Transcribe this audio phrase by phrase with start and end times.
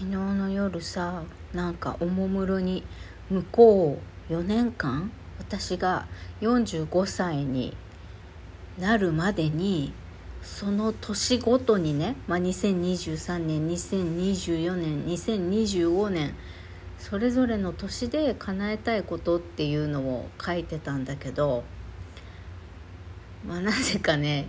[0.00, 2.84] 昨日の夜さなんかおもむろに
[3.28, 3.98] 向こ
[4.30, 6.06] う4年間私が
[6.40, 7.76] 45歳に
[8.78, 9.92] なるまでに
[10.42, 16.34] その年ごとにね、まあ、2023年2024年2025年
[16.98, 21.62] それぞれの年で叶えたいことっていうのを書いてたんだけど
[23.46, 24.48] まあなぜかね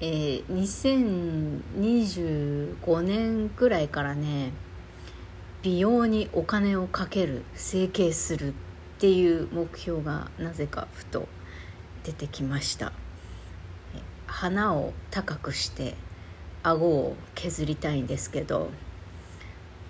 [0.00, 0.46] えー、
[2.78, 4.52] 2025年くらいからね
[5.62, 8.52] 美容にお金をかける整形するっ
[8.98, 11.26] ていう目標がなぜかふと
[12.04, 12.92] 出てきました。
[14.28, 15.94] 鼻を高くして
[16.62, 18.70] 顎を削りたいんですけど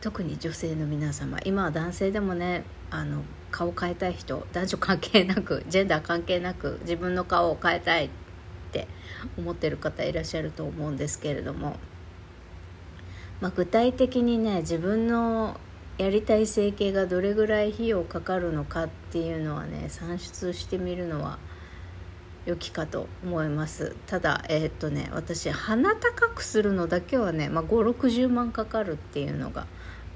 [0.01, 8.11] 特に女性の皆様今は男性でもねあの顔変えたい人男女関係なくジェンダー関係なく自分の顔を変えたいっ
[8.69, 8.87] って
[9.39, 11.77] 思ってる方いらっしゃると思うんですけれども、
[13.41, 15.59] まあ、具体的にね自分の
[15.97, 21.39] やりたい整形がどれぐらい費用かかるのかっていうのはね算出してみるのは
[22.47, 23.97] 良きかと思います。
[24.07, 29.67] ただえー、っとね私鼻高くするのだけはね、まあ、560万かかるっていうのが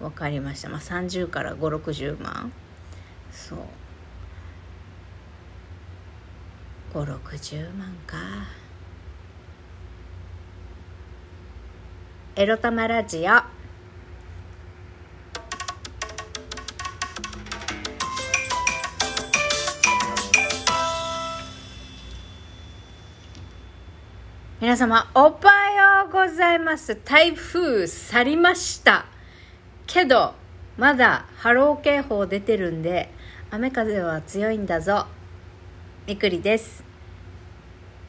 [0.00, 2.52] 分かりました、まあ、30から560万。
[3.32, 3.58] そう。
[6.92, 8.18] 560万か。
[12.36, 13.42] エロ玉ラジオ。
[24.60, 26.94] 皆様おはようございます。
[26.94, 29.06] 台風去りました。
[29.86, 30.34] けど
[30.76, 33.10] まだ波浪警報出てるんで
[33.50, 35.06] 雨風は強いんだぞ。
[36.04, 36.82] みくりです。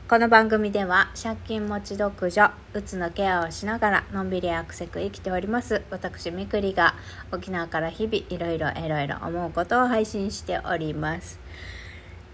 [0.09, 6.95] この番組では借金持ち独女うつのケアをしながらのんびりアクセク生きております私みくりが
[7.31, 11.40] 沖縄から日々いろいろいろいろ思うことを配信しております。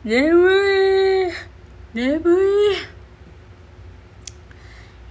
[0.06, 1.34] 眠い
[1.94, 2.40] 眠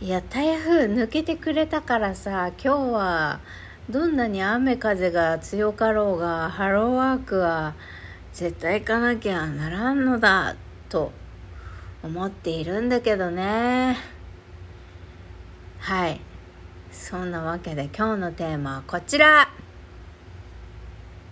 [0.01, 0.07] い。
[0.07, 3.41] いや台風抜けてくれたからさ今日は
[3.91, 7.75] どんなに雨風が強かろうがハローワークは
[8.39, 10.55] 絶対行かなきゃならんのだ
[10.89, 11.11] と
[12.05, 13.97] 思っているんだけどね。
[15.81, 16.21] はい。
[16.93, 19.51] そんなわけで今日のテーマはこちら。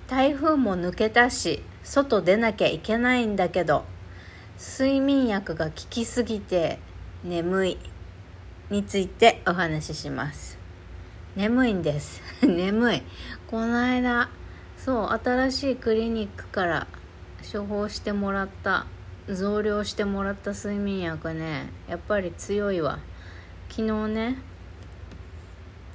[0.09, 3.85] 台風も抜けたし外出なきゃいけないんだけど
[4.59, 6.81] 睡眠薬が効きすぎて
[7.23, 7.79] 眠い。
[8.69, 10.59] についてお話しします。
[11.37, 12.21] 眠いんです。
[12.43, 13.03] 眠い。
[13.47, 14.29] この間
[14.87, 16.87] そう新しいクリニックから
[17.53, 18.87] 処方してもらった
[19.29, 23.01] 増量してもらった睡眠薬ねやっぱり強いわ。
[23.69, 24.39] 昨日ね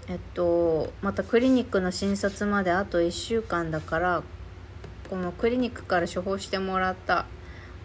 [0.10, 4.24] えっとまたクリニックの診察まであと1週間だから
[5.10, 7.28] このクリニックから処方してもらった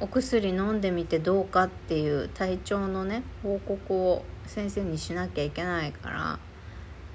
[0.00, 6.40] お薬飲んでみてどうかっていう体調のね報告を先生にしなきゃいけないから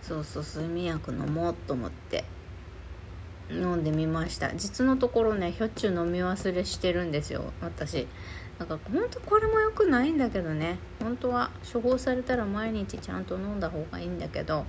[0.02, 2.24] そうそう睡眠薬飲もうと思って。
[3.52, 4.54] 飲んでみました。
[4.56, 8.08] 実のところねひょっちゅう飲み忘れしてるんですよ私。
[8.60, 10.78] だか本当これも良くないんだけどね。
[11.00, 14.66] 本当は処方されたら毎日ちゃんと飲んだ方がいいんだけど。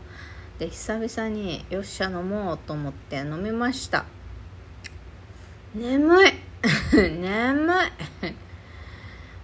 [0.59, 4.05] で久々によっしゃ飲もうと思って飲みました。
[5.75, 6.33] 眠い。
[6.93, 8.35] 眠い。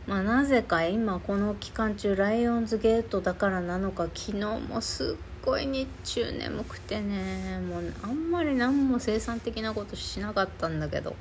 [0.06, 7.58] まあなぜか今この期間中ライオンズゲートだからなのか昨日もすっごい日中眠くてね。
[7.58, 11.14] もうあんまり何も生産的なことしなかったんだけど。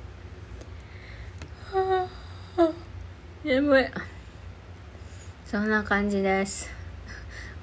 [1.72, 2.08] は
[2.56, 2.70] あ
[3.44, 3.86] 眠い。
[5.46, 6.70] そんな感じです。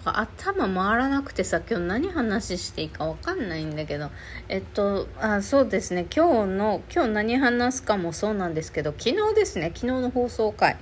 [0.07, 4.11] 頭回らなくてさ今日何話していいか分かんないんだけど。
[4.49, 6.05] えっとあそうですね。
[6.15, 9.71] 今日の今日何話すかもそうなんですけど昨日ですね。
[9.75, 10.77] 昨日の放送回。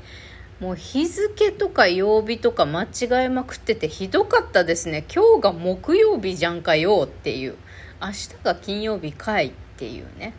[0.59, 5.05] もう日付とか曜日とか間違えまくっててひどかったですね。
[5.13, 7.55] 今日が木曜日じゃんかよっていう。
[8.01, 10.33] 明日が金曜日かいっていうね。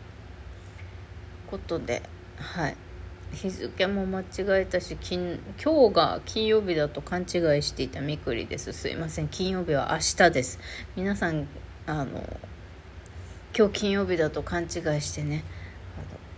[1.49, 2.01] ことで
[2.37, 2.77] はい。
[3.33, 4.25] 日付も間違
[4.61, 7.27] えたし今日が金曜日だと勘違い
[7.61, 8.71] していたみくりです。
[8.71, 9.27] すいません。
[9.27, 10.59] 金曜日は明日です。
[10.95, 11.47] 皆さん
[11.85, 12.23] あの
[13.57, 14.69] 今日金曜日だと勘違い
[15.01, 15.43] してね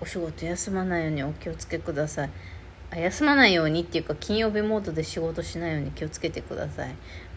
[0.02, 2.30] お仕事休まないようにお気をつけください。
[2.96, 6.96] 休まないようにっていうか金曜日モードで仕事しないように気をつけてください。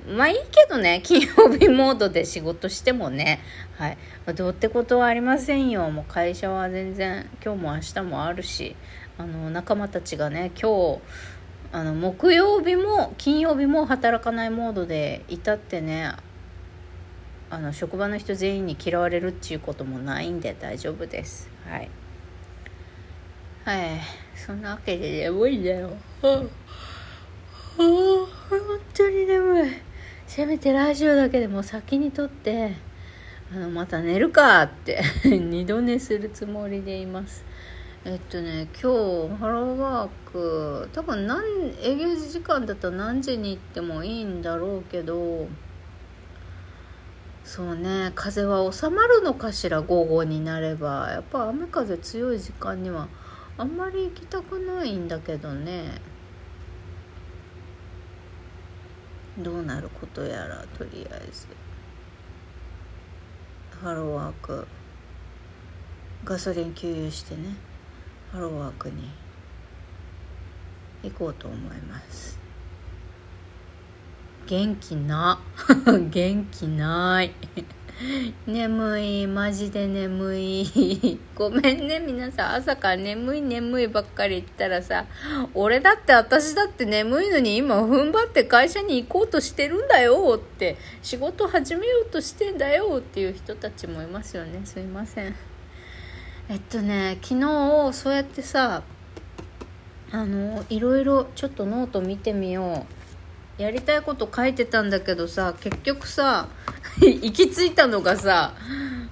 [0.08, 3.40] まあいいけどね 金曜日モードで仕事してもね。
[3.76, 5.90] はい、まあ、どうってことはありませんよ。
[5.90, 8.76] もう会社は全然今日も明日もあるし。
[9.20, 11.00] あの仲間たちがね今日
[11.72, 16.12] あの木曜日も金曜日も働かないモードでいたってね
[17.50, 21.50] あの職場の人全員に嫌われるっていうこともないんで大丈夫です。
[21.68, 21.90] はい。
[23.64, 24.00] はい。
[24.34, 25.90] そんなわけで眠いんだよ。
[26.22, 26.42] ああ
[27.78, 29.70] 本当に眠い。
[30.26, 32.74] せめてラジオだけでも先に撮って
[33.52, 37.44] あのまた寝るかって 二度寝するつもりでいます。
[38.06, 41.42] えっとね今日ハローワーク多分何
[41.82, 45.46] 営業時間だったら何時に行ってもいいんだろうけど
[47.44, 51.10] そうね風は収まるのかしら午後になれば。
[51.10, 53.06] やっぱ雨風強い時間には
[53.60, 56.00] あんまり行きたくないんだけどね。
[59.36, 61.46] どうなることやらとりあえず。
[63.82, 64.66] ハローワーク。
[66.24, 67.54] ガソリン給油してね。
[68.32, 69.10] ハローワークに
[71.02, 72.38] 行こうと思います。
[74.46, 75.38] 元気な。
[76.08, 77.34] 元気ない。
[78.46, 81.18] 眠いマジで眠い。
[81.36, 82.54] ごめんね皆さん。
[82.56, 85.06] 朝から眠い眠いばっかり言ったらさ
[85.54, 94.60] 俺だって私だって眠いのに今踏ん張って会社に行こうとしてるんだよって仕事始めようとしてんだよっていう人たちもいますよね。
[94.64, 95.34] すいません。
[96.48, 98.82] えっとね昨日そうやってさ
[100.12, 102.99] あのいろいろちょっとノート見てみよう。
[103.60, 106.48] やりたいこと書いてたんだけどさ結局さ
[106.98, 108.54] 行き着いたのがさ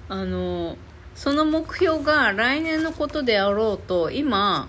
[0.09, 0.75] あの
[1.13, 4.67] その目標が来年のことであろうと今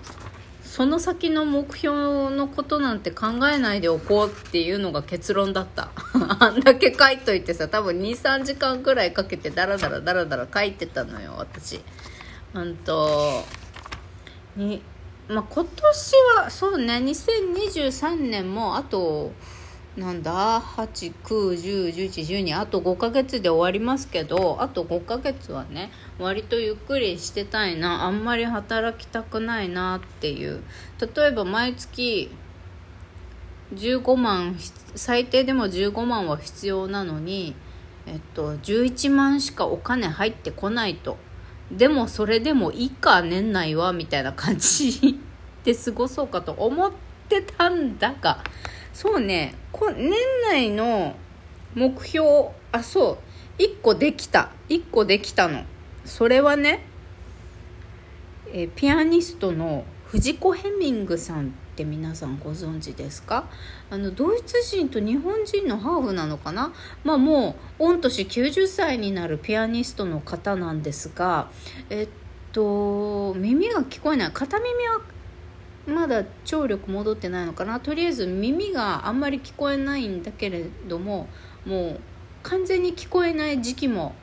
[0.63, 5.89] その先の目標のことなんて考えないでおこうっていうのが結論だった。
[6.39, 11.81] あんだけ書いといてさ多分23時間くらいかけてダラダラダラダラ書いてたのよ私。
[12.53, 13.43] うんと
[14.55, 14.81] に
[15.27, 19.33] まあ今年はそうね2023年もあと
[19.97, 28.05] なんだ？89101112あと5ヶ月で終わりますけどあと5ヶ月はね割とゆっくりしてたいな。
[28.05, 30.61] あんまり働きたくないなっていう。
[31.15, 32.31] 例えば毎月
[33.75, 34.55] 15万
[34.95, 37.53] 最低でも15万は必要なのに
[38.05, 41.17] えっと11万しかお金入ってこないと。
[41.69, 45.19] でもそれでもいいか年内はみたいな感じ
[45.63, 46.91] で過ごそうかと思っ
[47.27, 48.43] てたんだが
[48.93, 49.55] そうね。
[49.71, 50.11] こ年
[50.49, 51.15] 内の
[51.73, 53.17] 目標あそ
[53.59, 53.61] う。
[53.61, 54.51] 1個できた。
[54.69, 55.63] 1個できたの。
[56.05, 56.83] それはね
[58.53, 63.45] えピアニストの藤子ヘミングさんって皆さんご存知ですか？
[63.89, 66.73] あのドイツ人と日本人のハーフなのかな？
[67.03, 71.49] まあもう御年90歳になるピアニストの方なんですが
[71.89, 72.07] えっ
[72.51, 74.31] と耳が聞こえない。
[74.31, 75.01] 片耳は
[75.87, 77.79] まだ聴力戻ってないのかな。
[77.79, 81.27] とりあえず耳があんまり聞こえないんだけれども
[81.65, 81.99] もう
[82.43, 84.15] 完全に聞こえない時期も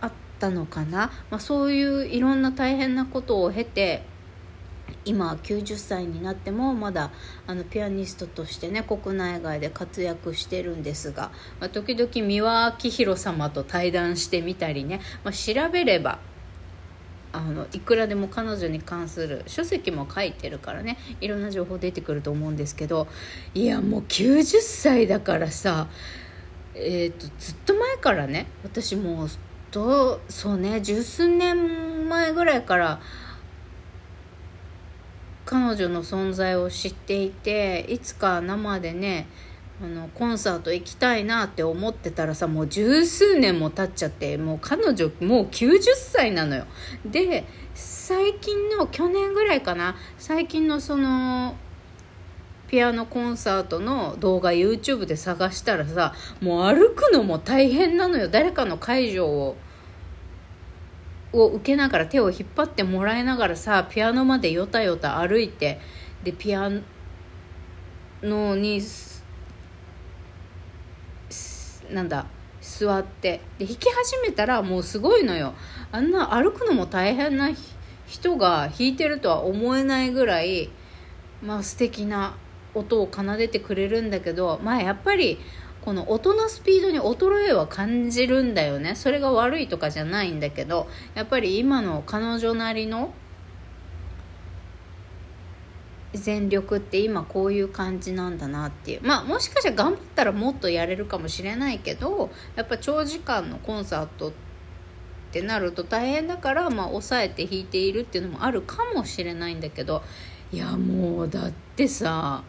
[0.00, 4.02] あったのかな、まあ、そういういろんな大変なことを経て
[5.04, 7.10] 今90歳になってもまだ
[7.46, 11.30] あのピアニストとしてね国内外で活躍してるんですが、
[11.60, 16.18] まあ、時々三輪明宏様と対談してみたりね、まあ、調べれば
[17.34, 23.08] あのいくらでも彼女に関する書籍も書いてるからねいろんな情報出てくると思うんですけど
[23.54, 25.88] いやもう90歳だからさ
[26.76, 29.28] えーと、ずっと前からね私もう
[29.70, 33.00] とそうね十数年前ぐらいから
[35.44, 39.26] 彼女の存在を知っていていつか生でね
[39.82, 46.66] あのコンサート行きたいなって思ってたらさもう十数年も経っちゃってもう彼女もう90歳なのよ。
[47.04, 49.96] で最近の去年ぐらいかな。
[50.16, 51.56] 最近のその
[52.68, 58.28] ピアノコンサートの動画 YouTube で探したらさもう歩くのも大変なのよ。
[58.28, 59.56] 誰かの介助を
[61.32, 65.80] を受けながら手を引っ張ってもらいながらさピアノまでよたよた歩いて
[66.22, 66.70] でピア
[68.22, 68.80] ノに
[71.94, 72.26] なんだ
[72.60, 73.40] 座って。
[73.58, 75.54] で弾き始めたらもうすごいのよ。
[75.92, 77.50] あんな歩くのも大変な
[78.06, 80.70] 人が弾いてるとは思えないぐらい
[81.42, 82.36] まあ素敵な
[82.74, 85.38] 音を奏でてくれるんだけどまあやっぱり
[85.84, 88.94] この音のスピードに衰えは感じるんだよね。
[88.94, 93.12] それが悪いとかじゃないんだけどやっぱり今の彼女なりの
[96.14, 99.00] 全力って今こういう感じなんだなっていう。
[99.02, 104.32] まあもしかしたら頑張ったらもっとやれるかもしれないけどやっぱ長時間のコンサートっ
[105.32, 110.02] てなると大変だからまあ抑えて弾いているっていうのもあるかもしれないんだけど
[110.52, 112.44] いやもうだってさ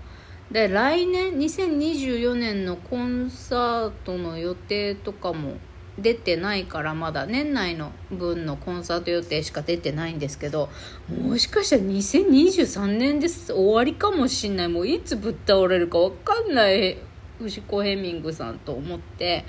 [0.51, 5.55] で来年2024年のコンサートの予定とかも
[5.97, 10.69] 出てないからまだ年内の分のコンサート予定しか出てないんですけど
[11.09, 14.67] もしかしたら2023年です終わりかもしんない。
[14.67, 16.97] もういつぶっ倒れるか分かんない。
[17.39, 19.45] 牛子ヘミングさんと思って。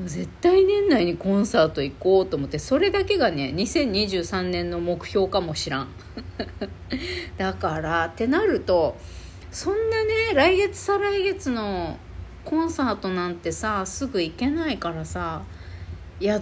[0.00, 2.58] 絶対年内にコンサート行こうと思って。
[2.58, 5.88] それだけがね2023年の目標かもしらん。
[7.36, 8.96] だからってなると
[9.50, 11.98] そんなね来月再来月の
[12.44, 15.42] コンサートなんてさすぐ行けないからさ
[16.20, 16.40] いや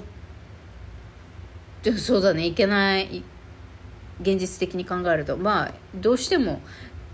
[1.99, 3.23] そうだね行けない
[4.21, 5.37] 現実的に考えると。
[5.37, 6.61] まあどうしても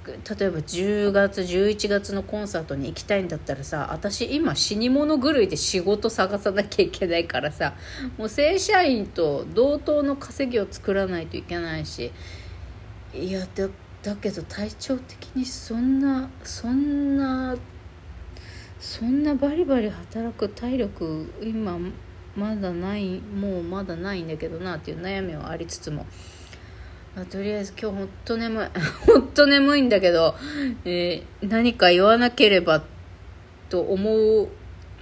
[0.06, 7.74] 例えば10月11月のコンサートに行きたいんだったらさ私今死に物狂いで仕事探さなきゃいけないからさ
[8.16, 12.12] もう正社員と同等の稼ぎを作らないといけないし
[13.12, 13.68] いやだ
[14.02, 17.56] だけど体調的にそんなそんな
[18.86, 21.76] そんなバリバリ働く体力今
[22.36, 26.06] まだないもうまだないんだけどなっていう悩みはありつつも。
[27.16, 28.66] あとりあえず今日ほんと眠い
[29.10, 30.36] ほんと眠いんだけど、
[30.84, 32.84] えー、何か言わなければ
[33.70, 34.48] と思う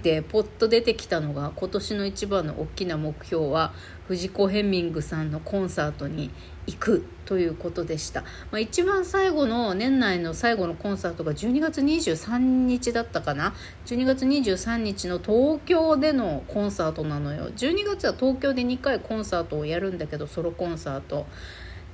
[0.05, 3.73] てポッと出てきたのが今年の一番の大きな目標は
[4.07, 6.29] 藤子ヘミングさんのコンサートに
[6.67, 8.21] 行くということでした、
[8.51, 13.55] まあ、一番最後の年内の最後のコンサートが12月23日だったかな。
[13.87, 17.49] 12月23日の東京でのコンサートなのよ。
[17.49, 21.25] 12月は東京で2回コンサートをやるんだけどソロコンサート。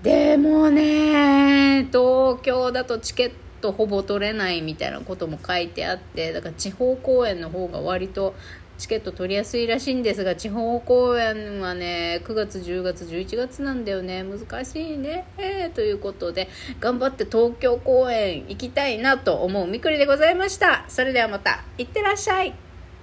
[0.03, 8.33] でもね東京だとチケットとほぼ取れないみたいなことも書いてあってだから地方公演の方が割と
[8.77, 14.23] チケット取りやすいらしいんですが地方公演はね9月10月11月なんだよね。
[14.23, 16.49] 難しいね、えー、ということで
[16.79, 20.85] 頑張って東京公演行きたいなと思うみくりでございました。
[20.87, 21.63] それではまた。
[21.77, 22.70] いってらっしゃい。